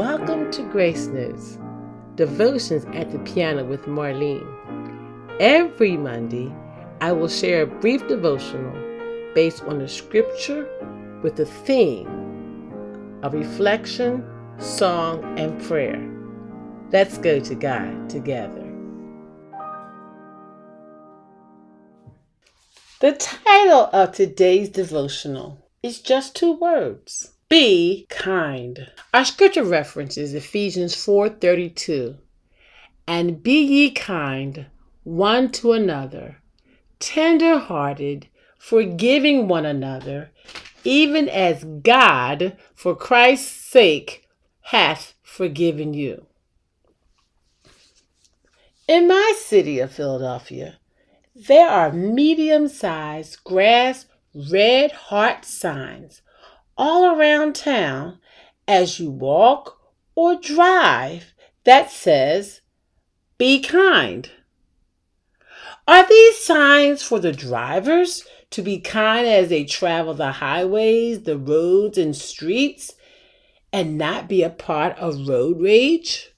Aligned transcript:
Welcome 0.00 0.50
to 0.52 0.62
Grace 0.62 1.08
Notes, 1.08 1.58
devotions 2.14 2.86
at 2.94 3.12
the 3.12 3.18
piano 3.18 3.66
with 3.66 3.84
Marlene. 3.84 4.48
Every 5.38 5.98
Monday, 5.98 6.50
I 7.02 7.12
will 7.12 7.28
share 7.28 7.64
a 7.64 7.66
brief 7.66 8.08
devotional 8.08 8.72
based 9.34 9.62
on 9.64 9.82
a 9.82 9.86
scripture 9.86 10.66
with 11.22 11.38
a 11.38 11.44
theme 11.44 12.08
of 13.22 13.34
reflection, 13.34 14.24
song, 14.56 15.38
and 15.38 15.62
prayer. 15.64 16.00
Let's 16.90 17.18
go 17.18 17.38
to 17.38 17.54
God 17.54 18.08
together. 18.08 18.72
The 23.00 23.12
title 23.12 23.90
of 23.92 24.12
today's 24.12 24.70
devotional 24.70 25.68
is 25.82 26.00
just 26.00 26.34
two 26.34 26.54
words 26.54 27.32
be 27.50 28.06
kind. 28.08 28.86
Our 29.12 29.24
scripture 29.24 29.64
reference 29.64 30.16
is 30.16 30.34
Ephesians 30.34 30.94
4:32. 30.94 32.16
And 33.08 33.42
be 33.42 33.60
ye 33.60 33.90
kind 33.90 34.66
one 35.02 35.50
to 35.52 35.72
another, 35.72 36.40
tender-hearted, 37.00 38.28
forgiving 38.56 39.48
one 39.48 39.66
another, 39.66 40.30
even 40.84 41.28
as 41.28 41.64
God, 41.64 42.56
for 42.72 42.94
Christ's 42.94 43.50
sake, 43.50 44.28
hath 44.60 45.14
forgiven 45.20 45.92
you. 45.92 46.26
In 48.86 49.08
my 49.08 49.34
city 49.36 49.80
of 49.80 49.90
Philadelphia, 49.90 50.78
there 51.34 51.68
are 51.68 51.92
medium 51.92 52.68
sized 52.68 53.42
grass 53.42 54.06
red 54.34 54.92
heart 54.92 55.44
signs 55.44 56.22
all 56.80 57.14
around 57.14 57.54
town 57.54 58.18
as 58.66 58.98
you 58.98 59.10
walk 59.10 59.78
or 60.14 60.34
drive 60.34 61.34
that 61.64 61.90
says, 61.90 62.62
Be 63.36 63.60
kind. 63.60 64.30
Are 65.86 66.08
these 66.08 66.38
signs 66.38 67.02
for 67.02 67.20
the 67.20 67.32
drivers 67.32 68.24
to 68.48 68.62
be 68.62 68.80
kind 68.80 69.26
as 69.26 69.50
they 69.50 69.64
travel 69.64 70.14
the 70.14 70.32
highways, 70.32 71.24
the 71.24 71.36
roads, 71.36 71.98
and 71.98 72.16
streets 72.16 72.94
and 73.74 73.98
not 73.98 74.26
be 74.26 74.42
a 74.42 74.48
part 74.48 74.96
of 74.98 75.28
road 75.28 75.60
rage? 75.60 76.32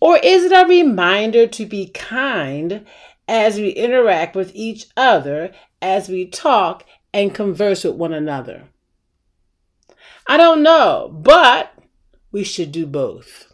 Or 0.00 0.18
is 0.18 0.42
it 0.42 0.52
a 0.52 0.68
reminder 0.68 1.46
to 1.46 1.64
be 1.64 1.90
kind 1.90 2.84
as 3.28 3.56
we 3.56 3.68
interact 3.68 4.34
with 4.34 4.50
each 4.52 4.86
other, 4.96 5.52
as 5.80 6.08
we 6.08 6.26
talk 6.26 6.84
and 7.14 7.32
converse 7.32 7.84
with 7.84 7.94
one 7.94 8.12
another? 8.12 8.64
I 10.30 10.36
don't 10.36 10.62
know, 10.62 11.10
but 11.12 11.74
we 12.30 12.44
should 12.44 12.70
do 12.70 12.86
both. 12.86 13.52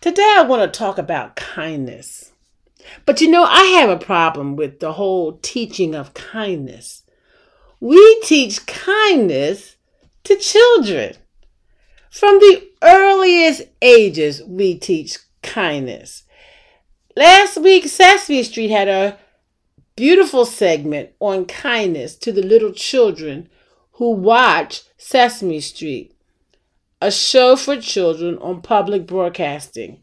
Today, 0.00 0.36
I 0.38 0.42
want 0.42 0.62
to 0.62 0.78
talk 0.78 0.96
about 0.96 1.36
kindness. 1.36 2.32
But 3.04 3.20
you 3.20 3.30
know, 3.30 3.44
I 3.44 3.64
have 3.78 3.90
a 3.90 3.98
problem 4.02 4.56
with 4.56 4.80
the 4.80 4.94
whole 4.94 5.34
teaching 5.42 5.94
of 5.94 6.14
kindness. 6.14 7.02
We 7.78 8.22
teach 8.22 8.64
kindness 8.64 9.76
to 10.22 10.36
children. 10.36 11.16
From 12.10 12.38
the 12.38 12.66
earliest 12.82 13.64
ages, 13.82 14.42
we 14.46 14.78
teach 14.78 15.18
kindness. 15.42 16.22
Last 17.18 17.58
week, 17.58 17.84
Sesame 17.84 18.44
Street 18.44 18.70
had 18.70 18.88
a 18.88 19.18
beautiful 19.94 20.46
segment 20.46 21.10
on 21.20 21.44
kindness 21.44 22.16
to 22.16 22.32
the 22.32 22.42
little 22.42 22.72
children 22.72 23.50
who 23.92 24.10
watch 24.10 24.84
Sesame 25.06 25.60
Street, 25.60 26.14
a 26.98 27.10
show 27.10 27.56
for 27.56 27.76
children 27.76 28.38
on 28.38 28.62
public 28.62 29.06
broadcasting. 29.06 30.02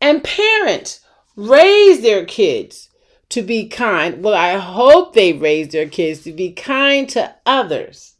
And 0.00 0.24
parents 0.24 1.00
raise 1.36 2.00
their 2.00 2.24
kids 2.24 2.88
to 3.28 3.42
be 3.42 3.68
kind. 3.68 4.24
Well, 4.24 4.32
I 4.32 4.56
hope 4.56 5.12
they 5.12 5.34
raise 5.34 5.68
their 5.68 5.90
kids 5.90 6.22
to 6.22 6.32
be 6.32 6.52
kind 6.52 7.06
to 7.10 7.36
others. 7.44 8.14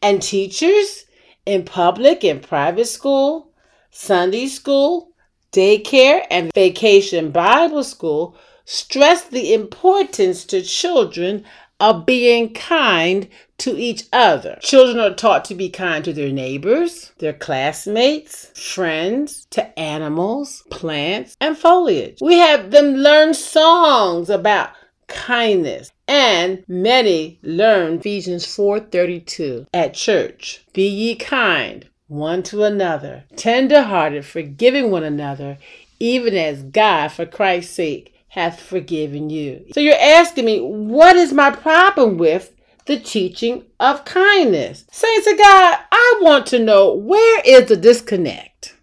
And 0.00 0.22
teachers 0.22 1.06
in 1.44 1.64
public 1.64 2.22
and 2.22 2.40
private 2.40 2.86
school, 2.86 3.50
Sunday 3.90 4.46
school, 4.46 5.10
daycare, 5.50 6.24
and 6.30 6.52
vacation 6.54 7.32
Bible 7.32 7.82
school 7.82 8.36
stress 8.64 9.24
the 9.24 9.52
importance 9.52 10.44
to 10.44 10.62
children 10.62 11.44
of 11.80 12.06
being 12.06 12.52
kind 12.52 13.28
to 13.58 13.76
each 13.76 14.04
other. 14.12 14.58
Children 14.62 14.98
are 14.98 15.14
taught 15.14 15.44
to 15.46 15.54
be 15.54 15.68
kind 15.68 16.04
to 16.04 16.12
their 16.12 16.32
neighbors, 16.32 17.12
their 17.18 17.32
classmates, 17.32 18.46
friends, 18.54 19.46
to 19.50 19.78
animals, 19.78 20.64
plants, 20.70 21.36
and 21.40 21.56
foliage. 21.56 22.18
We 22.20 22.38
have 22.38 22.70
them 22.70 22.94
learn 22.94 23.34
songs 23.34 24.30
about 24.30 24.70
kindness 25.06 25.92
and 26.06 26.64
many 26.68 27.38
learn 27.42 27.98
Ephesians 27.98 28.46
4:32 28.46 29.66
at 29.74 29.94
church. 29.94 30.64
Be 30.72 30.88
ye 30.88 31.14
kind 31.16 31.86
one 32.08 32.42
to 32.42 32.64
another, 32.64 33.24
tender-hearted, 33.36 34.24
forgiving 34.24 34.90
one 34.90 35.04
another, 35.04 35.58
even 36.00 36.34
as 36.34 36.62
God 36.64 37.12
for 37.12 37.26
Christ's 37.26 37.74
sake 37.74 38.14
hath 38.30 38.60
forgiven 38.60 39.28
you. 39.28 39.66
So 39.74 39.80
you're 39.80 39.94
asking 40.00 40.44
me, 40.44 40.60
what 40.60 41.16
is 41.16 41.32
my 41.32 41.50
problem 41.50 42.16
with 42.16 42.54
the 42.86 42.98
teaching 42.98 43.64
of 43.80 44.04
kindness? 44.04 44.84
Saints 44.90 45.26
of 45.26 45.36
God, 45.36 45.78
I 45.90 46.20
want 46.22 46.46
to 46.46 46.60
know 46.60 46.94
where 46.94 47.42
is 47.44 47.68
the 47.68 47.76
disconnect? 47.76 48.76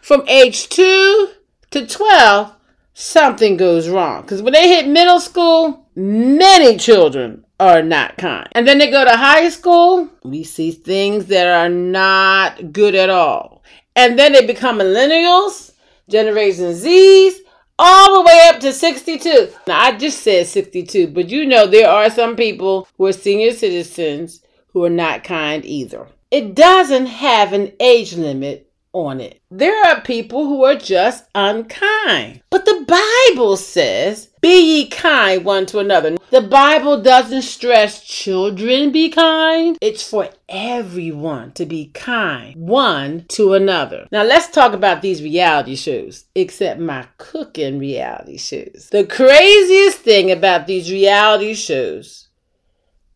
From 0.00 0.26
age 0.26 0.70
2 0.70 1.28
to 1.72 1.86
12, 1.86 2.54
something 2.94 3.58
goes 3.58 3.90
wrong. 3.90 4.22
Because 4.22 4.40
when 4.40 4.54
they 4.54 4.68
hit 4.68 4.88
middle 4.88 5.20
school, 5.20 5.86
many 5.94 6.78
children 6.78 7.44
are 7.60 7.82
not 7.82 8.16
kind. 8.16 8.48
And 8.52 8.66
then 8.66 8.78
they 8.78 8.90
go 8.90 9.04
to 9.04 9.14
high 9.14 9.50
school, 9.50 10.08
we 10.24 10.42
see 10.42 10.70
things 10.70 11.26
that 11.26 11.46
are 11.46 11.68
not 11.68 12.72
good 12.72 12.94
at 12.94 13.10
all. 13.10 13.62
And 13.94 14.18
then 14.18 14.32
they 14.32 14.46
become 14.46 14.78
millennials, 14.78 15.72
Generation 16.08 16.74
Z's, 16.74 17.43
all 17.78 18.14
the 18.14 18.26
way 18.26 18.48
up 18.48 18.60
to 18.60 18.72
62. 18.72 19.50
Now, 19.66 19.80
I 19.80 19.96
just 19.96 20.20
said 20.20 20.46
62, 20.46 21.08
but 21.08 21.28
you 21.28 21.46
know 21.46 21.66
there 21.66 21.88
are 21.88 22.10
some 22.10 22.36
people 22.36 22.88
who 22.96 23.06
are 23.06 23.12
senior 23.12 23.52
citizens 23.52 24.40
who 24.72 24.84
are 24.84 24.90
not 24.90 25.24
kind 25.24 25.64
either. 25.64 26.08
It 26.30 26.54
doesn't 26.54 27.06
have 27.06 27.52
an 27.52 27.72
age 27.80 28.14
limit 28.14 28.63
on 28.94 29.20
it. 29.20 29.42
There 29.50 29.84
are 29.86 30.00
people 30.00 30.46
who 30.46 30.64
are 30.64 30.76
just 30.76 31.26
unkind. 31.34 32.40
But 32.48 32.64
the 32.64 32.84
Bible 32.86 33.56
says, 33.56 34.30
Be 34.40 34.78
ye 34.78 34.88
kind 34.88 35.44
one 35.44 35.66
to 35.66 35.80
another. 35.80 36.16
The 36.30 36.40
Bible 36.40 37.02
doesn't 37.02 37.42
stress 37.42 38.02
children 38.04 38.90
be 38.90 39.10
kind, 39.10 39.76
it's 39.80 40.08
for 40.08 40.30
everyone 40.48 41.52
to 41.52 41.66
be 41.66 41.86
kind 41.94 42.56
one 42.56 43.26
to 43.28 43.54
another. 43.54 44.06
Now, 44.10 44.22
let's 44.22 44.48
talk 44.48 44.72
about 44.72 45.02
these 45.02 45.22
reality 45.22 45.76
shows, 45.76 46.24
except 46.34 46.80
my 46.80 47.06
cooking 47.18 47.78
reality 47.78 48.38
shows. 48.38 48.88
The 48.90 49.04
craziest 49.04 49.98
thing 49.98 50.30
about 50.30 50.66
these 50.66 50.90
reality 50.90 51.54
shows 51.54 52.23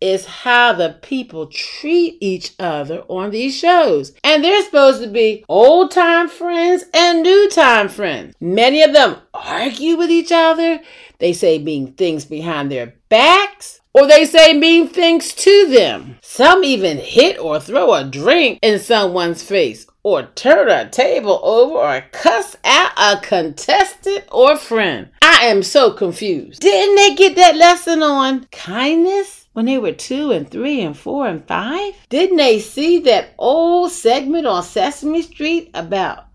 is 0.01 0.27
how 0.27 0.73
the 0.73 0.99
people 1.03 1.47
treat 1.47 2.19
each 2.21 2.55
other 2.59 3.03
on 3.09 3.31
these 3.31 3.57
shows. 3.57 4.13
And 4.25 4.43
they're 4.43 4.65
supposed 4.65 5.03
to 5.03 5.09
be 5.09 5.45
old 5.49 5.91
time 5.91 6.29
friends 6.29 6.85
and 6.95 7.23
new 7.23 7.49
time 7.51 7.89
friends. 7.89 8.35
Many 8.41 8.83
of 8.83 8.93
them 8.93 9.17
argue 9.35 9.97
with 9.97 10.11
each 10.11 10.33
other. 10.33 10.81
They 11.19 11.33
say 11.33 11.59
mean 11.59 11.95
things 11.95 12.25
behind 12.25 12.71
their 12.71 12.95
backs. 13.09 13.81
Or 13.95 14.07
they 14.07 14.27
say 14.27 14.53
mean 14.53 14.89
things 14.89 15.33
to 15.35 15.67
them. 15.71 16.19
Some 16.23 16.63
even 16.63 16.99
hit 16.99 17.39
or 17.39 17.59
throw 17.59 17.95
a 17.95 18.05
drink 18.05 18.61
in 18.63 18.79
someone's 18.79 19.43
face, 19.43 19.87
or 20.05 20.25
turn 20.37 20.69
a 20.69 20.89
table 20.89 21.41
over, 21.43 21.75
or 21.75 22.05
cuss 22.13 22.55
out 22.65 22.93
a 22.97 23.19
contestant 23.21 24.25
or 24.31 24.57
friend. 24.57 25.09
I 25.23 25.47
am 25.47 25.65
so 25.65 25.91
confused. 25.91 26.61
Didn't 26.61 26.95
they 26.95 27.15
get 27.17 27.35
that 27.37 27.57
lesson 27.57 28.03
on 28.03 28.47
kindness? 28.53 29.48
When 29.59 29.67
they 29.67 29.77
were 29.77 29.91
two 29.91 30.31
and 30.31 30.49
three 30.49 30.81
and 30.83 30.97
four 30.97 31.27
and 31.27 31.45
five? 31.49 31.93
Didn't 32.11 32.37
they 32.37 32.61
see 32.61 33.01
that 33.01 33.31
old 33.39 33.91
segment 33.91 34.47
on 34.47 34.63
Sesame 34.63 35.21
Street 35.21 35.69
about 35.75 36.27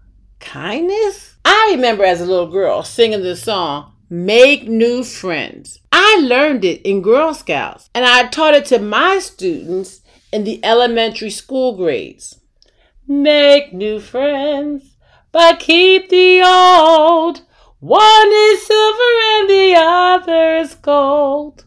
kindness? 0.42 1.38
I 1.46 1.72
remember 1.74 2.04
as 2.04 2.20
a 2.20 2.26
little 2.26 2.52
girl 2.52 2.84
singing 2.84 3.24
the 3.24 3.38
song, 3.38 3.94
Make 4.10 4.68
New 4.68 5.06
Friends. 5.06 5.80
I 5.94 6.20
learned 6.22 6.66
it 6.66 6.82
in 6.82 7.02
Girl 7.02 7.34
Scouts 7.34 7.90
and 7.96 8.04
I 8.04 8.28
taught 8.28 8.56
it 8.56 8.66
to 8.66 8.80
my 8.80 9.20
students 9.20 10.02
in 10.34 10.44
the 10.44 10.60
elementary 10.62 11.30
school 11.30 11.78
grades. 11.78 12.42
Make 13.08 13.72
new 13.72 14.02
friends, 14.02 14.98
but 15.32 15.62
keep 15.62 16.10
the 16.10 16.42
old. 16.46 17.40
One 17.80 18.32
is 18.34 18.68
silver 18.68 19.14
and 19.38 19.50
the 19.50 19.76
other 19.78 20.58
is 20.58 20.76
gold. 20.76 21.64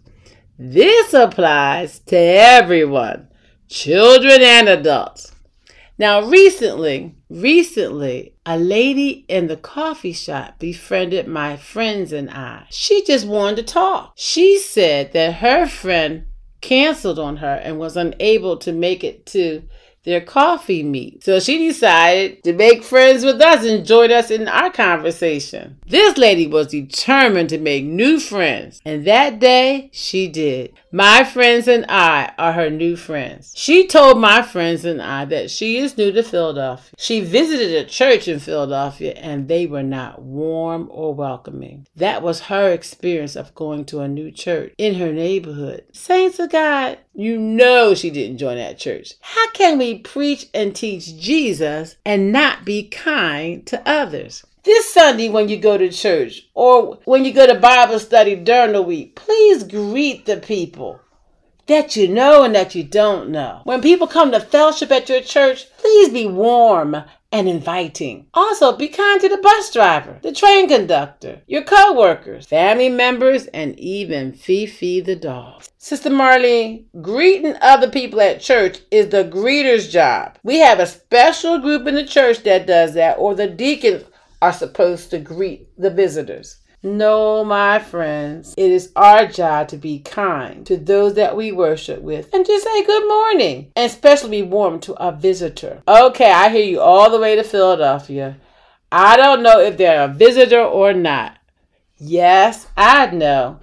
This 0.59 1.13
applies 1.13 1.99
to 2.07 2.17
everyone, 2.17 3.29
children 3.69 4.41
and 4.41 4.69
adults. 4.69 5.33
Now, 5.99 6.23
recently, 6.23 7.15
recently, 7.29 8.35
a 8.47 8.59
lady 8.59 9.27
in 9.29 9.49
the 9.49 9.57
coffee 9.57 10.13
shop 10.13 10.59
befriended 10.59 11.27
my 11.27 11.57
friends 11.57 12.13
and 12.13 12.31
I. 12.31 12.67
She 12.71 13.05
just 13.05 13.27
wanted 13.27 13.57
to 13.67 13.73
talk. 13.75 14.13
She 14.17 14.59
said 14.59 15.13
that 15.13 15.37
her 15.37 15.67
friend 15.67 16.27
canceled 16.61 17.19
on 17.19 17.39
her 17.39 17.55
and 17.63 17.79
was 17.79 17.97
unable 17.97 18.57
to 18.59 18.73
make 18.73 19.05
it 19.05 19.27
to 19.27 19.63
their 20.07 20.23
coffee 20.23 20.83
meet. 20.83 21.23
So 21.25 21.39
she 21.41 21.59
decided 21.69 22.43
to 22.45 22.55
make 22.55 22.83
friends 22.83 23.25
with 23.25 23.41
us 23.43 23.67
and 23.67 23.85
join 23.85 24.11
us 24.11 24.31
in 24.31 24.49
our 24.49 24.71
conversation. 24.71 25.79
This 25.87 26.17
lady 26.17 26.47
was 26.47 26.69
determined 26.69 27.51
to 27.51 27.59
make 27.59 27.85
new 27.85 28.19
friends, 28.19 28.81
and 28.85 29.05
that 29.07 29.39
day 29.39 29.91
she 29.93 30.29
did. 30.29 30.73
My 30.97 31.25
friends 31.25 31.69
and 31.69 31.85
I 31.91 32.33
are 32.39 32.53
her 32.53 32.71
new 32.71 32.97
friends. 32.97 33.53
She 33.55 33.87
told 33.87 34.19
my 34.19 34.41
friends 34.41 34.85
and 34.87 35.03
I 35.03 35.27
that 35.27 35.51
she 35.51 35.77
is 35.77 35.99
new 35.99 36.11
to 36.13 36.23
Philadelphia. 36.23 36.95
She 36.97 37.21
visited 37.21 37.75
a 37.75 37.87
church 37.87 38.29
in 38.29 38.39
Philadelphia 38.39 39.13
and 39.13 39.47
they 39.47 39.67
were 39.67 39.83
not 39.83 40.23
warm 40.23 40.89
or 40.91 41.13
welcoming. 41.13 41.87
That 41.97 42.23
was 42.23 42.41
her 42.43 42.71
experience 42.71 43.37
of 43.37 43.55
going 43.55 43.85
to 43.87 44.01
a 44.01 44.09
new 44.09 44.31
church 44.31 44.73
in 44.79 44.95
her 44.95 45.13
neighborhood. 45.13 45.85
Saints 45.93 46.39
of 46.39 46.51
God, 46.51 46.99
you 47.13 47.39
know 47.39 47.93
she 47.93 48.09
didn't 48.09 48.39
join 48.39 48.57
that 48.57 48.79
church. 48.79 49.15
How 49.21 49.51
can 49.51 49.77
we 49.77 49.96
preach 49.97 50.49
and 50.55 50.75
teach 50.75 51.17
Jesus 51.17 51.97
and 52.05 52.33
not 52.33 52.65
be 52.65 52.89
kind 52.89 53.67
to 53.67 53.83
others? 53.89 54.45
This 54.65 54.93
Sunday, 54.93 55.29
when 55.29 55.49
you 55.49 55.57
go 55.57 55.79
to 55.79 55.89
church 55.91 56.49
or 56.55 56.99
when 57.05 57.25
you 57.25 57.33
go 57.33 57.47
to 57.47 57.55
Bible 57.55 57.99
study 58.01 58.35
during 58.35 58.73
the 58.73 58.83
week, 58.83 59.15
please 59.15 59.63
greet 59.63 60.27
the 60.27 60.39
people 60.39 61.01
that 61.67 61.97
you 61.97 62.09
know 62.09 62.43
and 62.43 62.55
that 62.55 62.75
you 62.75 62.85
don't 62.85 63.31
know. 63.31 63.61
When 63.65 63.83
people 63.83 64.07
come 64.07 64.33
to 64.33 64.41
fellowship 64.41 64.91
at 64.91 65.09
your 65.09 65.21
church, 65.21 65.67
please 65.79 66.09
be 66.09 66.27
warm 66.27 66.97
and 67.37 67.51
inviting. 67.51 68.27
Also, 68.33 68.75
be 68.75 68.89
kind 68.89 69.21
to 69.21 69.29
the 69.29 69.37
bus 69.37 69.71
driver, 69.71 70.19
the 70.23 70.33
train 70.33 70.69
conductor, 70.69 71.43
your 71.47 71.63
co-workers, 71.63 72.47
family 72.47 72.89
members, 72.89 73.45
and 73.49 73.79
even 73.79 74.33
Fifi 74.33 75.03
the 75.03 75.17
dog. 75.17 75.63
Sister 75.77 76.09
Marlene, 76.09 76.87
greeting 77.03 77.55
other 77.61 77.91
people 77.91 78.23
at 78.23 78.41
church 78.41 78.79
is 78.91 79.11
the 79.11 79.25
greeter's 79.25 79.93
job. 79.93 80.39
We 80.45 80.61
have 80.61 80.81
a 80.81 80.87
special 80.87 81.59
group 81.59 81.87
in 81.87 81.95
the 81.95 82.07
church 82.07 82.43
that 82.45 82.67
does 82.67 82.95
that, 82.95 83.19
or 83.19 83.35
the 83.35 83.49
deacons 83.49 84.05
are 84.41 84.55
supposed 84.55 85.11
to 85.11 85.19
greet 85.19 85.69
the 85.79 85.91
visitors. 85.91 86.57
No, 86.83 87.43
my 87.43 87.79
friends, 87.79 88.55
it 88.57 88.71
is 88.71 88.93
our 88.95 89.27
job 89.27 89.69
to 89.69 89.77
be 89.77 89.99
kind 89.99 90.65
to 90.67 90.77
those 90.77 91.15
that 91.15 91.37
we 91.37 91.51
worship 91.51 92.03
with 92.03 92.33
and 92.33 92.47
just 92.47 92.65
say 92.65 92.85
good 92.85 93.09
morning 93.09 93.73
and 93.75 93.91
especially 93.91 94.43
be 94.43 94.43
warm 94.43 94.79
to 94.81 94.93
a 94.95 95.11
visitor. 95.11 95.83
Okay, 95.89 96.31
I 96.31 96.49
hear 96.51 96.65
you 96.65 96.81
all 96.81 97.11
the 97.11 97.19
way 97.19 97.35
to 97.35 97.43
Philadelphia. 97.43 98.37
I 98.93 99.17
don't 99.17 99.43
know 99.43 99.59
if 99.61 99.77
they're 99.77 100.05
a 100.05 100.13
visitor 100.13 100.61
or 100.61 100.93
not. 100.93 101.39
Yes, 101.99 102.67
I 102.77 103.07
know. 103.07 103.59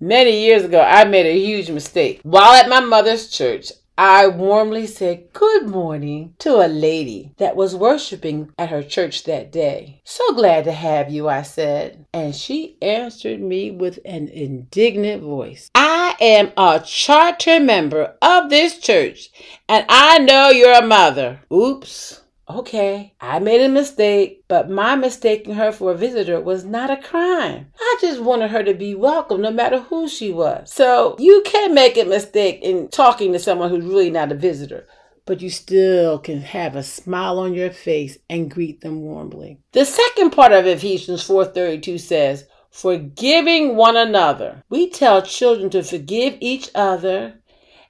Many 0.00 0.44
years 0.44 0.64
ago, 0.64 0.80
I 0.80 1.04
made 1.04 1.26
a 1.26 1.38
huge 1.38 1.70
mistake. 1.70 2.20
While 2.22 2.52
at 2.52 2.68
my 2.68 2.80
mother's 2.80 3.28
church, 3.30 3.72
I 4.00 4.28
warmly 4.28 4.86
said 4.86 5.32
good 5.32 5.66
morning 5.66 6.34
to 6.38 6.64
a 6.64 6.68
lady 6.68 7.32
that 7.38 7.56
was 7.56 7.74
worshiping 7.74 8.52
at 8.56 8.68
her 8.68 8.84
church 8.84 9.24
that 9.24 9.50
day. 9.50 10.02
So 10.04 10.34
glad 10.34 10.66
to 10.66 10.72
have 10.72 11.10
you, 11.10 11.28
I 11.28 11.42
said. 11.42 12.06
And 12.14 12.32
she 12.32 12.76
answered 12.80 13.40
me 13.40 13.72
with 13.72 13.98
an 14.04 14.28
indignant 14.28 15.24
voice. 15.24 15.68
I 15.74 16.14
am 16.20 16.52
a 16.56 16.78
charter 16.78 17.58
member 17.58 18.14
of 18.22 18.50
this 18.50 18.78
church, 18.78 19.30
and 19.68 19.84
I 19.88 20.20
know 20.20 20.50
you're 20.50 20.78
a 20.78 20.86
mother. 20.86 21.40
Oops. 21.52 22.20
Okay, 22.50 23.12
I 23.20 23.40
made 23.40 23.60
a 23.60 23.68
mistake, 23.68 24.44
but 24.48 24.70
my 24.70 24.94
mistaking 24.96 25.54
her 25.54 25.70
for 25.70 25.92
a 25.92 25.96
visitor 25.96 26.40
was 26.40 26.64
not 26.64 26.90
a 26.90 26.96
crime. 26.96 27.66
I 27.78 27.96
just 28.00 28.22
wanted 28.22 28.50
her 28.50 28.62
to 28.62 28.72
be 28.72 28.94
welcome 28.94 29.42
no 29.42 29.50
matter 29.50 29.80
who 29.80 30.08
she 30.08 30.32
was. 30.32 30.72
So 30.72 31.16
you 31.18 31.42
can 31.44 31.74
make 31.74 31.98
a 31.98 32.04
mistake 32.04 32.60
in 32.62 32.88
talking 32.88 33.32
to 33.32 33.38
someone 33.38 33.68
who's 33.68 33.84
really 33.84 34.10
not 34.10 34.32
a 34.32 34.34
visitor, 34.34 34.86
but 35.26 35.42
you 35.42 35.50
still 35.50 36.18
can 36.18 36.40
have 36.40 36.74
a 36.74 36.82
smile 36.82 37.38
on 37.38 37.52
your 37.52 37.70
face 37.70 38.16
and 38.30 38.50
greet 38.50 38.80
them 38.80 39.02
warmly. 39.02 39.58
The 39.72 39.84
second 39.84 40.30
part 40.30 40.52
of 40.52 40.66
Ephesians 40.66 41.28
4:32 41.28 42.00
says, 42.00 42.46
forgiving 42.70 43.76
one 43.76 43.96
another. 43.96 44.62
We 44.70 44.88
tell 44.88 45.20
children 45.20 45.68
to 45.70 45.82
forgive 45.82 46.38
each 46.40 46.70
other 46.74 47.34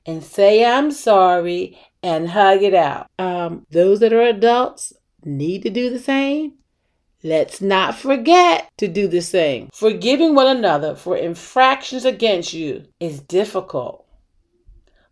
and 0.07 0.25
say 0.25 0.65
I'm 0.65 0.91
sorry 0.91 1.79
and 2.03 2.31
hug 2.31 2.63
it 2.63 2.75
out. 2.75 3.09
Um, 3.19 3.67
those 3.71 4.01
that 4.01 4.13
are 4.13 4.23
adults 4.23 4.93
need 5.25 5.63
to 5.63 5.71
do 5.71 5.91
the 5.91 5.99
same. 5.99 6.55
Let's 7.23 7.61
not 7.61 7.97
forget 7.97 8.71
to 8.79 8.87
do 8.87 9.09
the 9.09 9.21
same. 9.21 9.71
Forgiving 9.75 10.35
one 10.35 10.57
another 10.57 10.95
for 10.95 11.17
infractions 11.17 12.05
against 12.05 12.53
you 12.53 12.85
is 13.01 13.21
difficult. 13.21 14.07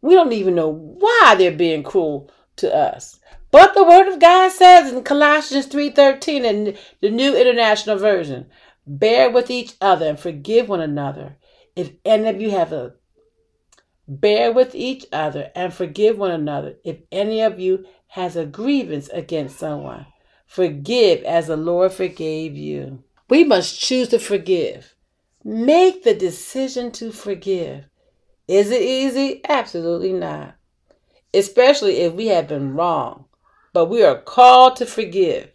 We 0.00 0.14
don't 0.14 0.32
even 0.32 0.54
know 0.54 0.68
why 0.68 1.34
they're 1.36 1.50
being 1.50 1.82
cruel 1.82 2.30
to 2.56 2.72
us. 2.72 3.18
But 3.50 3.74
the 3.74 3.84
word 3.84 4.06
of 4.06 4.20
God 4.20 4.52
says 4.52 4.92
in 4.92 5.02
Colossians 5.02 5.66
3:13 5.66 6.44
in 6.44 6.76
the 7.00 7.10
New 7.10 7.34
International 7.34 7.96
Version, 7.96 8.46
bear 8.86 9.30
with 9.30 9.50
each 9.50 9.74
other 9.80 10.06
and 10.06 10.18
forgive 10.18 10.68
one 10.68 10.80
another. 10.80 11.36
If 11.74 11.92
any 12.04 12.28
of 12.28 12.40
you 12.40 12.50
have 12.50 12.72
a 12.72 12.94
Bear 14.08 14.52
with 14.52 14.74
each 14.74 15.06
other 15.12 15.50
and 15.56 15.74
forgive 15.74 16.16
one 16.16 16.30
another 16.30 16.76
if 16.84 16.98
any 17.10 17.40
of 17.40 17.58
you 17.58 17.84
has 18.08 18.36
a 18.36 18.46
grievance 18.46 19.08
against 19.08 19.58
someone. 19.58 20.06
Forgive 20.46 21.24
as 21.24 21.48
the 21.48 21.56
Lord 21.56 21.92
forgave 21.92 22.56
you. 22.56 23.02
We 23.28 23.42
must 23.42 23.80
choose 23.80 24.08
to 24.08 24.20
forgive. 24.20 24.94
Make 25.42 26.04
the 26.04 26.14
decision 26.14 26.92
to 26.92 27.10
forgive. 27.10 27.84
Is 28.46 28.70
it 28.70 28.82
easy? 28.82 29.40
Absolutely 29.48 30.12
not. 30.12 30.54
Especially 31.34 31.98
if 31.98 32.12
we 32.12 32.28
have 32.28 32.46
been 32.46 32.74
wrong. 32.74 33.24
But 33.72 33.86
we 33.86 34.04
are 34.04 34.20
called 34.20 34.76
to 34.76 34.86
forgive. 34.86 35.50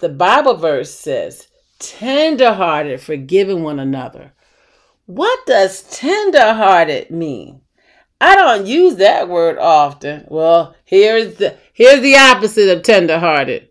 The 0.00 0.08
Bible 0.08 0.54
verse 0.54 0.94
says, 0.94 1.48
tenderhearted, 1.80 3.00
forgiving 3.00 3.64
one 3.64 3.80
another 3.80 4.32
what 5.06 5.46
does 5.46 5.82
tenderhearted 5.82 7.10
mean? 7.10 7.60
I 8.20 8.36
don't 8.36 8.66
use 8.66 8.96
that 8.96 9.28
word 9.28 9.58
often. 9.58 10.26
Well, 10.28 10.76
here's 10.84 11.36
the 11.36 11.56
here's 11.72 12.00
the 12.00 12.16
opposite 12.16 12.68
of 12.68 12.82
tenderhearted. 12.82 13.68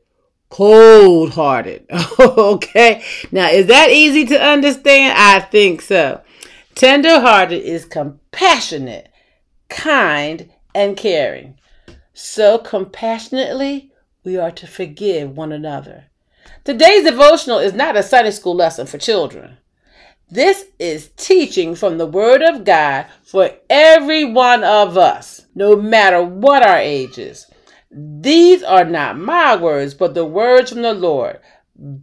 Cold-hearted. 0.49 1.85
okay. 2.19 3.01
Now, 3.31 3.49
is 3.49 3.67
that 3.67 3.89
easy 3.89 4.25
to 4.25 4.41
understand? 4.41 5.17
I 5.17 5.39
think 5.39 5.81
so. 5.81 6.21
Tenderhearted 6.75 7.63
is 7.63 7.85
compassionate, 7.85 9.09
kind, 9.69 10.51
and 10.75 10.97
caring. 10.97 11.57
So 12.13 12.57
compassionately, 12.57 13.93
we 14.25 14.37
are 14.37 14.51
to 14.51 14.67
forgive 14.67 15.37
one 15.37 15.53
another. 15.53 16.05
Today's 16.65 17.05
devotional 17.05 17.59
is 17.59 17.73
not 17.73 17.95
a 17.95 18.03
Sunday 18.03 18.31
school 18.31 18.55
lesson 18.55 18.85
for 18.85 18.97
children. 18.97 19.57
This 20.31 20.63
is 20.79 21.09
teaching 21.17 21.75
from 21.75 21.97
the 21.97 22.07
Word 22.07 22.41
of 22.41 22.63
God 22.63 23.07
for 23.21 23.51
every 23.69 24.23
one 24.23 24.63
of 24.63 24.97
us, 24.97 25.45
no 25.53 25.75
matter 25.75 26.23
what 26.23 26.65
our 26.65 26.77
ages. 26.77 27.47
These 27.91 28.63
are 28.63 28.85
not 28.85 29.19
my 29.19 29.57
words, 29.57 29.93
but 29.93 30.13
the 30.13 30.25
words 30.25 30.71
from 30.71 30.83
the 30.83 30.93
Lord. 30.93 31.41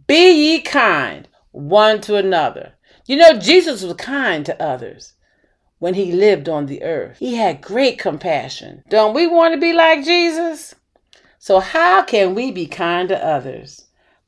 Be 0.05 0.31
ye 0.31 0.61
kind 0.61 1.27
one 1.51 2.01
to 2.01 2.17
another. 2.17 2.73
You 3.07 3.17
know, 3.17 3.39
Jesus 3.39 3.81
was 3.81 3.95
kind 3.95 4.45
to 4.45 4.61
others 4.61 5.13
when 5.79 5.95
he 5.95 6.11
lived 6.11 6.47
on 6.47 6.67
the 6.67 6.83
earth. 6.83 7.17
He 7.17 7.33
had 7.33 7.61
great 7.61 7.97
compassion. 7.97 8.83
Don't 8.89 9.15
we 9.15 9.25
want 9.25 9.55
to 9.55 9.59
be 9.59 9.73
like 9.73 10.05
Jesus? 10.05 10.75
So, 11.39 11.59
how 11.59 12.03
can 12.03 12.35
we 12.35 12.51
be 12.51 12.67
kind 12.67 13.09
to 13.09 13.25
others? 13.25 13.87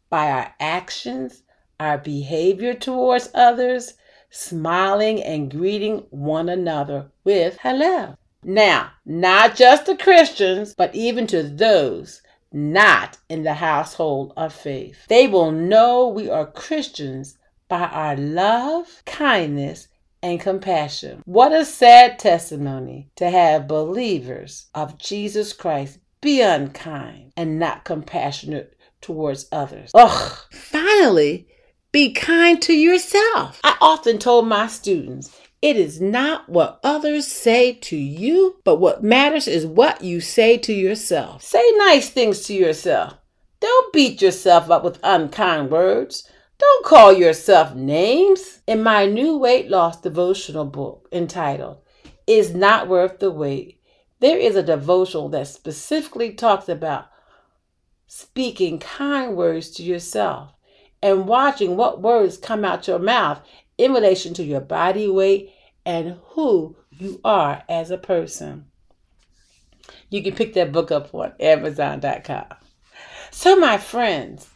By 0.10 0.32
our 0.32 0.56
actions, 0.60 1.44
our 1.82 1.98
behavior 1.98 2.76
towards 2.76 3.32
others, 3.34 3.96
smiling 4.30 5.22
and 5.24 5.50
greeting 5.50 6.06
one 6.12 6.48
another 6.48 7.12
with 7.24 7.58
hello. 7.64 8.16
Now, 8.44 8.92
not 9.04 9.56
just 9.56 9.88
to 9.88 9.98
Christians, 9.98 10.76
but 10.76 10.94
even 10.94 11.26
to 11.28 11.42
those 11.42 12.22
not 12.54 13.18
in 13.30 13.44
the 13.44 13.56
household 13.56 14.34
of 14.38 14.54
faith. 14.54 15.08
They 15.08 15.28
will 15.28 15.52
know 15.52 16.08
we 16.08 16.30
are 16.30 16.46
Christians 16.46 17.38
by 17.68 17.86
our 17.86 18.16
love, 18.16 19.02
kindness, 19.06 19.88
and 20.22 20.40
compassion. 20.40 21.24
What 21.26 21.52
a 21.52 21.66
sad 21.66 22.20
testimony 22.20 23.10
to 23.16 23.30
have 23.30 23.68
believers 23.68 24.68
of 24.76 25.00
Jesus 25.00 25.54
Christ 25.54 25.98
be 26.22 26.42
unkind 26.42 27.32
and 27.36 27.58
not 27.58 27.86
compassionate 27.86 28.78
towards 29.02 29.48
others. 29.52 29.92
Ugh. 29.96 30.38
Finally, 30.52 31.48
be 31.92 32.14
kind 32.14 32.62
to 32.62 32.74
yourself. 32.74 33.60
I 33.64 33.76
often 33.82 34.18
told 34.18 34.48
my 34.48 34.68
students 34.68 35.38
It 35.62 35.76
is 35.76 36.00
not 36.00 36.48
what 36.48 36.80
others 36.84 37.28
say 37.28 37.74
to 37.74 37.98
you, 37.98 38.62
but 38.64 38.78
what 38.78 39.04
matters 39.04 39.48
is 39.48 39.66
what 39.66 40.02
you 40.02 40.22
say 40.22 40.58
to 40.60 40.74
yourself. 40.74 41.44
Say 41.44 41.64
nice 41.76 42.10
things 42.10 42.46
to 42.46 42.54
yourself. 42.54 43.16
Don't 43.60 43.94
beat 43.94 44.22
yourself 44.22 44.72
up 44.72 44.84
with 44.84 45.00
unkind 45.04 45.70
words. 45.70 46.28
Don't 46.58 46.86
call 46.86 47.12
yourself 47.12 47.76
names. 47.76 48.62
In 48.68 48.82
my 48.84 49.06
new 49.06 49.38
weight 49.38 49.70
loss 49.70 50.00
devotional 50.00 50.66
book 50.66 51.10
entitled 51.12 51.80
Is 52.26 52.54
Not 52.54 52.88
Worth 52.88 53.20
the 53.20 53.32
Wait, 53.32 53.82
there 54.20 54.38
is 54.38 54.56
a 54.56 54.64
devotional 54.64 55.30
that 55.30 55.48
specifically 55.48 56.34
talks 56.34 56.70
about 56.70 57.10
speaking 58.08 58.80
kind 58.80 59.36
words 59.36 59.72
to 59.72 59.84
yourself 59.84 60.54
and 61.02 61.28
watching 61.28 61.76
what 61.78 62.02
words 62.02 62.38
come 62.38 62.64
out 62.64 62.88
your 62.88 63.00
mouth 63.00 63.42
in 63.78 63.94
relation 63.94 64.34
to 64.36 64.44
your 64.44 64.62
body 64.62 65.08
weight 65.08 65.52
and 65.86 66.18
who 66.30 66.76
you 66.92 67.20
are 67.24 67.64
as 67.68 67.92
a 67.92 67.98
person. 67.98 68.66
You 70.10 70.22
can 70.22 70.36
pick 70.36 70.54
that 70.54 70.72
book 70.72 70.92
up 70.92 71.14
on 71.14 71.34
Amazon.com. 71.40 72.46
So, 73.32 73.56
my 73.56 73.78
friends, 73.78 74.50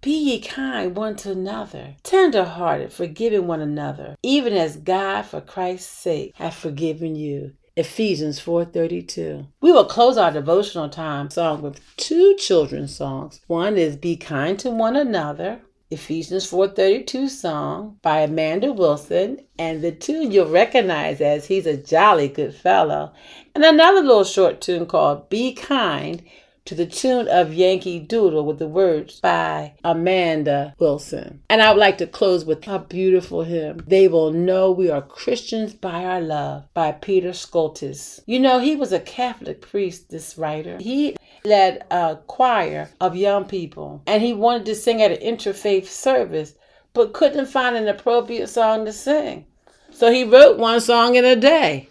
be 0.00 0.12
ye 0.12 0.40
kind 0.40 0.96
one 0.96 1.16
to 1.16 1.32
another, 1.32 1.96
tender 2.04 2.44
hearted, 2.44 2.92
forgiving 2.92 3.48
one 3.48 3.60
another, 3.60 4.14
even 4.22 4.52
as 4.52 4.76
God 4.76 5.22
for 5.22 5.40
Christ's 5.40 5.90
sake 5.90 6.32
hath 6.36 6.54
forgiven 6.54 7.16
you. 7.16 7.54
Ephesians 7.78 8.40
4:32. 8.40 9.46
We 9.60 9.70
will 9.70 9.84
close 9.84 10.18
our 10.18 10.32
devotional 10.32 10.88
time 10.88 11.30
song 11.30 11.62
with 11.62 11.80
two 11.96 12.34
children's 12.34 12.96
songs. 12.96 13.40
One 13.46 13.78
is 13.78 13.94
Be 13.94 14.16
Kind 14.16 14.58
to 14.58 14.70
One 14.70 14.96
Another, 14.96 15.60
Ephesians 15.88 16.44
4:32 16.44 17.28
song 17.28 17.98
by 18.02 18.22
Amanda 18.22 18.72
Wilson, 18.72 19.42
and 19.56 19.80
the 19.80 19.92
tune 19.92 20.32
you'll 20.32 20.50
recognize 20.50 21.20
as 21.20 21.46
He's 21.46 21.66
a 21.66 21.76
Jolly 21.76 22.26
Good 22.26 22.56
Fellow, 22.56 23.12
and 23.54 23.64
another 23.64 24.02
little 24.02 24.24
short 24.24 24.60
tune 24.60 24.84
called 24.84 25.28
Be 25.28 25.52
Kind 25.52 26.24
to 26.68 26.74
the 26.74 26.84
tune 26.84 27.26
of 27.28 27.54
Yankee 27.54 27.98
Doodle 27.98 28.44
with 28.44 28.58
the 28.58 28.68
words 28.68 29.20
by 29.20 29.72
Amanda 29.82 30.74
Wilson. 30.78 31.42
And 31.48 31.62
I 31.62 31.70
would 31.70 31.80
like 31.80 31.96
to 31.96 32.06
close 32.06 32.44
with 32.44 32.68
a 32.68 32.78
beautiful 32.78 33.42
hymn, 33.42 33.82
They 33.86 34.06
Will 34.06 34.32
Know 34.34 34.70
We 34.70 34.90
Are 34.90 35.00
Christians 35.00 35.72
by 35.72 36.04
Our 36.04 36.20
Love 36.20 36.64
by 36.74 36.92
Peter 36.92 37.30
Scholtes. 37.30 38.20
You 38.26 38.38
know, 38.38 38.58
he 38.58 38.76
was 38.76 38.92
a 38.92 39.00
Catholic 39.00 39.62
priest, 39.62 40.10
this 40.10 40.36
writer. 40.36 40.76
He 40.78 41.16
led 41.42 41.86
a 41.90 42.18
choir 42.26 42.90
of 43.00 43.16
young 43.16 43.46
people 43.46 44.02
and 44.06 44.22
he 44.22 44.34
wanted 44.34 44.66
to 44.66 44.74
sing 44.74 45.00
at 45.00 45.10
an 45.10 45.36
interfaith 45.36 45.86
service 45.86 46.52
but 46.92 47.14
couldn't 47.14 47.46
find 47.46 47.76
an 47.76 47.88
appropriate 47.88 48.48
song 48.48 48.84
to 48.84 48.92
sing. 48.92 49.46
So 49.90 50.12
he 50.12 50.22
wrote 50.22 50.58
one 50.58 50.82
song 50.82 51.14
in 51.14 51.24
a 51.24 51.34
day 51.34 51.87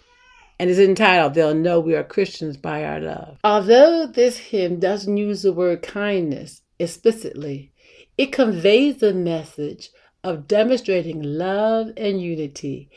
and 0.58 0.70
is 0.70 0.78
entitled 0.78 1.34
They'll 1.34 1.54
Know 1.54 1.80
We 1.80 1.94
Are 1.94 2.04
Christians 2.04 2.56
by 2.56 2.84
Our 2.84 3.00
Love. 3.00 3.38
Although 3.44 4.06
this 4.06 4.38
hymn 4.38 4.80
doesn't 4.80 5.16
use 5.16 5.42
the 5.42 5.52
word 5.52 5.82
kindness 5.82 6.62
explicitly, 6.78 7.72
it 8.16 8.32
conveys 8.32 8.98
the 8.98 9.14
message 9.14 9.90
of 10.24 10.48
demonstrating 10.48 11.22
love 11.22 11.92
and 11.96 12.20
unity 12.20 12.90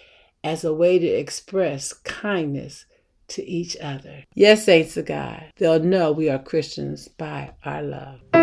as 0.43 0.63
a 0.63 0.73
way 0.73 0.97
to 0.97 1.07
express 1.07 1.93
kindness 1.93 2.85
to 3.27 3.45
each 3.47 3.77
other. 3.77 4.23
Yes, 4.33 4.65
saints 4.65 4.97
of 4.97 5.05
God, 5.05 5.45
they'll 5.57 5.79
know 5.79 6.11
we 6.11 6.29
are 6.29 6.39
Christians 6.39 7.07
by 7.07 7.51
our 7.63 7.83
love. 7.83 8.40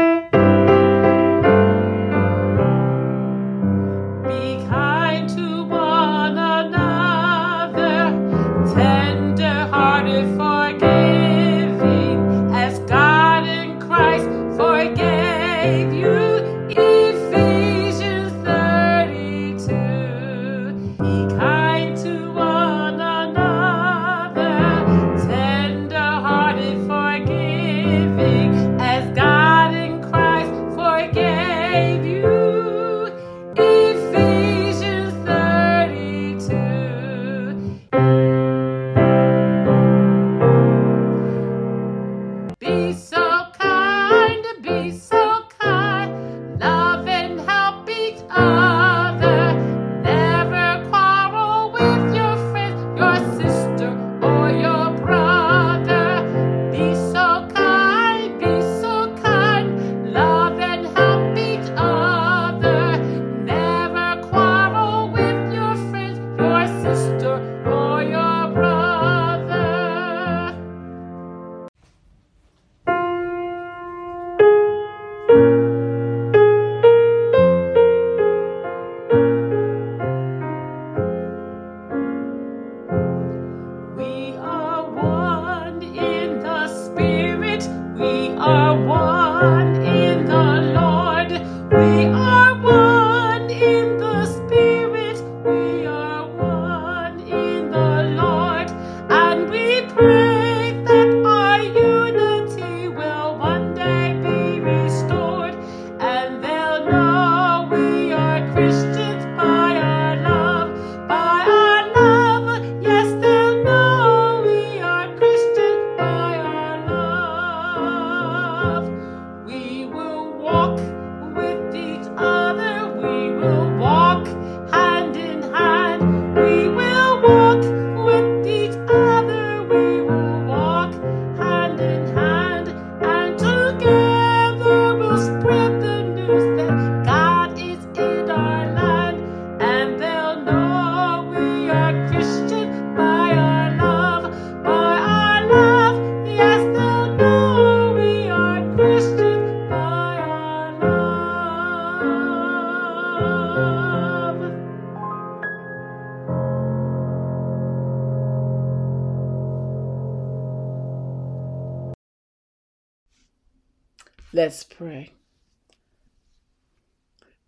Let's 164.32 164.62
pray. 164.62 165.12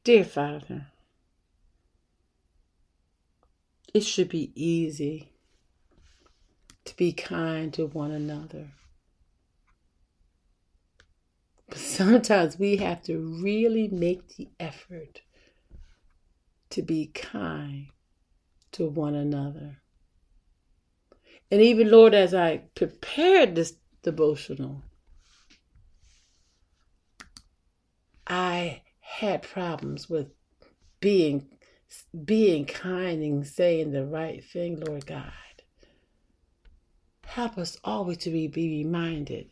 Dear 0.03 0.25
Father, 0.25 0.87
it 3.93 4.01
should 4.01 4.31
be 4.31 4.51
easy 4.55 5.33
to 6.87 6.97
be 6.97 7.13
kind 7.13 7.75
to 7.75 7.85
one 7.87 8.13
another. 8.13 8.71
But 11.69 11.79
sometimes 11.79 12.59
we 12.59 12.79
have 12.79 13.03
to 13.03 13.19
really 13.19 13.89
make 13.89 14.37
the 14.37 14.49
effort 14.59 15.21
to 16.71 16.81
be 16.81 17.09
kind 17.09 17.89
to 18.73 18.87
one 18.87 19.15
another. 19.15 19.83
And 21.51 21.61
even, 21.61 21.91
Lord, 21.91 22.15
as 22.15 22.33
I 22.33 22.63
prepared 22.75 23.55
this 23.55 23.75
devotional, 24.03 24.83
I 28.31 28.83
had 29.01 29.43
problems 29.43 30.09
with 30.09 30.29
being 31.01 31.49
being 32.25 32.65
kind 32.67 33.23
and 33.23 33.47
saying 33.47 33.91
the 33.91 34.07
right 34.07 34.45
thing, 34.45 34.81
Lord 34.81 35.05
God. 35.07 35.33
Help 37.27 37.59
us 37.59 37.77
always 37.85 38.19
to 38.19 38.31
be, 38.31 38.47
be 38.47 38.85
reminded 38.85 39.51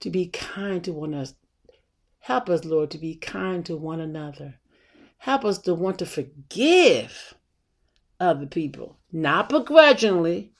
to 0.00 0.10
be 0.10 0.26
kind 0.28 0.84
to 0.84 0.92
one 0.92 1.14
another. 1.14 1.32
Help 2.20 2.48
us, 2.48 2.64
Lord, 2.64 2.90
to 2.92 2.98
be 2.98 3.16
kind 3.16 3.66
to 3.66 3.76
one 3.76 4.00
another. 4.00 4.54
Help 5.18 5.44
us 5.44 5.58
to 5.58 5.74
want 5.74 5.98
to 5.98 6.06
forgive 6.06 7.34
other 8.20 8.46
people, 8.46 8.98
not 9.12 9.48
begrudgingly, 9.48 10.52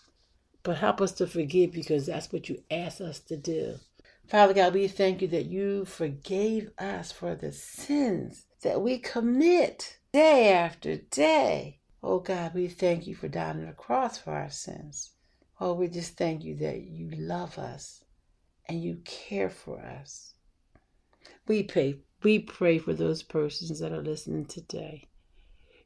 but 0.62 0.78
help 0.78 1.00
us 1.00 1.12
to 1.12 1.26
forgive 1.26 1.72
because 1.72 2.06
that's 2.06 2.32
what 2.32 2.48
you 2.48 2.62
ask 2.70 3.00
us 3.00 3.20
to 3.20 3.36
do. 3.36 3.76
Father 4.28 4.54
God, 4.54 4.74
we 4.74 4.88
thank 4.88 5.22
you 5.22 5.28
that 5.28 5.46
you 5.46 5.84
forgave 5.84 6.70
us 6.78 7.12
for 7.12 7.36
the 7.36 7.52
sins 7.52 8.46
that 8.62 8.80
we 8.80 8.98
commit 8.98 9.98
day 10.12 10.52
after 10.52 10.96
day. 10.96 11.78
Oh 12.02 12.18
God, 12.18 12.52
we 12.52 12.66
thank 12.66 13.06
you 13.06 13.14
for 13.14 13.28
dying 13.28 13.60
on 13.60 13.66
the 13.66 13.72
cross 13.72 14.18
for 14.18 14.32
our 14.32 14.50
sins. 14.50 15.12
Oh, 15.60 15.74
we 15.74 15.86
just 15.86 16.16
thank 16.16 16.42
you 16.42 16.56
that 16.56 16.82
you 16.82 17.08
love 17.12 17.56
us 17.56 18.02
and 18.68 18.82
you 18.82 19.00
care 19.04 19.48
for 19.48 19.80
us. 19.80 20.34
We 21.46 21.62
pray, 21.62 22.00
we 22.24 22.40
pray 22.40 22.78
for 22.78 22.94
those 22.94 23.22
persons 23.22 23.78
that 23.78 23.92
are 23.92 24.02
listening 24.02 24.46
today. 24.46 25.06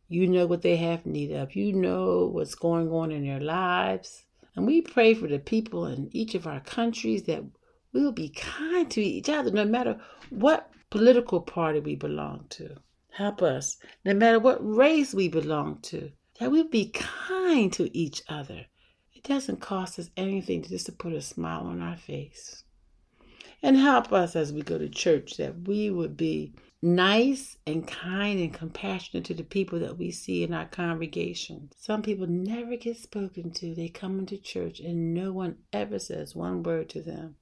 You 0.08 0.26
know 0.26 0.46
what 0.46 0.62
they 0.62 0.76
have 0.76 1.04
need 1.04 1.32
of. 1.32 1.54
You 1.54 1.74
know 1.74 2.30
what's 2.32 2.54
going 2.54 2.90
on 2.90 3.12
in 3.12 3.26
their 3.26 3.38
lives. 3.38 4.24
And 4.56 4.66
we 4.66 4.80
pray 4.80 5.12
for 5.12 5.28
the 5.28 5.38
people 5.38 5.84
in 5.84 6.08
each 6.12 6.34
of 6.34 6.46
our 6.46 6.60
countries 6.60 7.24
that 7.24 7.44
we 7.92 8.02
will 8.02 8.12
be 8.12 8.28
kind 8.30 8.90
to 8.90 9.02
each 9.02 9.28
other 9.28 9.50
no 9.50 9.64
matter 9.64 10.00
what 10.30 10.70
political 10.90 11.40
party 11.40 11.80
we 11.80 11.94
belong 11.94 12.46
to. 12.50 12.76
Help 13.12 13.42
us, 13.42 13.76
no 14.04 14.14
matter 14.14 14.38
what 14.38 14.64
race 14.64 15.12
we 15.12 15.28
belong 15.28 15.78
to, 15.82 16.10
that 16.38 16.50
we 16.50 16.62
be 16.62 16.90
kind 16.90 17.72
to 17.72 17.96
each 17.96 18.22
other. 18.28 18.66
It 19.12 19.24
doesn't 19.24 19.60
cost 19.60 19.98
us 19.98 20.10
anything 20.16 20.62
just 20.62 20.86
to 20.86 20.92
put 20.92 21.12
a 21.12 21.20
smile 21.20 21.66
on 21.66 21.82
our 21.82 21.96
face. 21.96 22.64
And 23.62 23.76
help 23.76 24.12
us 24.12 24.34
as 24.34 24.52
we 24.52 24.62
go 24.62 24.78
to 24.78 24.88
church 24.88 25.36
that 25.36 25.68
we 25.68 25.90
would 25.90 26.16
be 26.16 26.54
nice 26.80 27.58
and 27.66 27.86
kind 27.86 28.40
and 28.40 28.54
compassionate 28.54 29.24
to 29.26 29.34
the 29.34 29.44
people 29.44 29.78
that 29.80 29.98
we 29.98 30.10
see 30.10 30.42
in 30.42 30.54
our 30.54 30.64
congregation. 30.64 31.68
Some 31.76 32.00
people 32.00 32.26
never 32.26 32.76
get 32.76 32.96
spoken 32.96 33.50
to. 33.50 33.74
They 33.74 33.88
come 33.88 34.18
into 34.18 34.38
church 34.38 34.80
and 34.80 35.12
no 35.12 35.32
one 35.32 35.58
ever 35.74 35.98
says 35.98 36.34
one 36.34 36.62
word 36.62 36.88
to 36.90 37.02
them. 37.02 37.36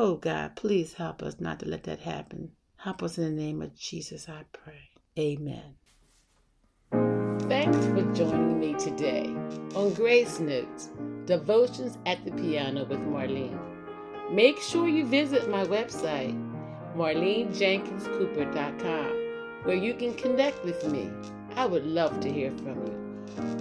Oh 0.00 0.14
God, 0.14 0.54
please 0.54 0.94
help 0.94 1.24
us 1.24 1.40
not 1.40 1.58
to 1.58 1.68
let 1.68 1.82
that 1.82 1.98
happen. 1.98 2.52
Help 2.76 3.02
us 3.02 3.18
in 3.18 3.24
the 3.24 3.30
name 3.30 3.60
of 3.60 3.74
Jesus, 3.74 4.28
I 4.28 4.44
pray. 4.52 4.90
Amen. 5.18 5.74
Thanks 7.48 7.78
for 7.78 8.04
joining 8.14 8.60
me 8.60 8.74
today 8.74 9.24
on 9.74 9.92
Grace 9.94 10.38
Notes 10.38 10.90
Devotions 11.24 11.98
at 12.06 12.24
the 12.24 12.30
Piano 12.30 12.84
with 12.84 13.00
Marlene. 13.00 13.58
Make 14.30 14.60
sure 14.60 14.86
you 14.86 15.04
visit 15.04 15.50
my 15.50 15.64
website, 15.64 16.36
marlenejenkinscooper.com, 16.94 19.06
where 19.64 19.74
you 19.74 19.94
can 19.94 20.14
connect 20.14 20.64
with 20.64 20.88
me. 20.88 21.10
I 21.56 21.66
would 21.66 21.84
love 21.84 22.20
to 22.20 22.32
hear 22.32 22.52
from 22.58 22.86
you. 22.86 22.92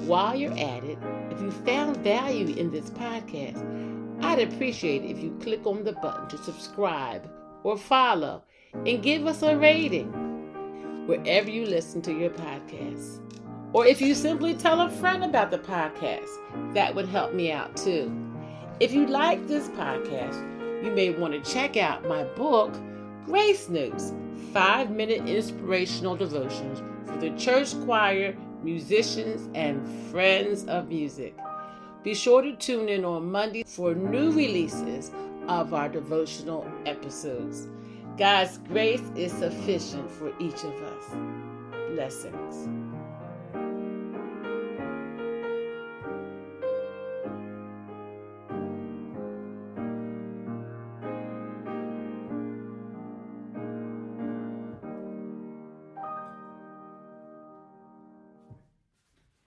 While 0.06 0.36
you're 0.36 0.51
at 0.51 0.84
it, 0.84 1.00
if 1.32 1.41
you 1.41 1.50
found 1.50 1.98
value 1.98 2.56
in 2.56 2.70
this 2.70 2.91
podcast, 2.91 3.97
I'd 4.21 4.39
appreciate 4.39 5.03
if 5.03 5.19
you 5.19 5.38
click 5.41 5.65
on 5.65 5.83
the 5.83 5.93
button 5.93 6.27
to 6.29 6.38
subscribe 6.43 7.29
or 7.63 7.77
follow 7.77 8.44
and 8.74 9.03
give 9.03 9.27
us 9.27 9.44
a 9.44 9.57
rating 9.57 10.11
wherever 11.05 11.50
you 11.50 11.65
listen 11.65 12.01
to 12.03 12.13
your 12.13 12.31
podcasts. 12.31 13.20
Or 13.74 13.85
if 13.85 14.01
you 14.01 14.15
simply 14.15 14.53
tell 14.53 14.81
a 14.81 14.89
friend 14.89 15.24
about 15.24 15.51
the 15.51 15.59
podcast, 15.59 16.29
that 16.74 16.96
would 16.96 17.07
help 17.07 17.33
me 17.33 17.51
out 17.51 17.75
too. 17.77 18.11
If 18.79 18.94
you 18.94 19.07
like 19.07 19.48
this 19.48 19.68
podcast, 19.70 20.83
you 20.83 20.92
may 20.92 21.11
want 21.11 21.33
to 21.33 21.51
check 21.51 21.77
out 21.77 22.07
my 22.07 22.24
book, 22.24 22.74
Grace 23.25 23.70
Notes 23.70 24.13
Five 24.53 24.89
Minute 24.89 25.27
Inspirational 25.27 26.15
Devotions 26.15 26.81
for 27.05 27.18
the 27.18 27.31
Church 27.31 27.74
Choir, 27.85 28.35
Musicians, 28.63 29.50
and 29.53 29.87
Friends 30.09 30.65
of 30.65 30.87
Music. 30.87 31.35
Be 32.07 32.15
sure 32.15 32.41
to 32.41 32.55
tune 32.55 32.87
in 32.87 33.03
on 33.03 33.29
Monday 33.29 33.65
for 33.65 33.93
new 33.93 34.31
releases 34.31 35.11
of 35.50 35.74
our 35.74 35.89
devotional 35.89 36.65
episodes. 36.85 37.67
God's 38.17 38.59
grace 38.59 39.03
is 39.17 39.33
sufficient 39.33 40.09
for 40.11 40.31
each 40.39 40.63
of 40.63 40.74
us. 40.83 41.03
Blessings. 41.91 42.76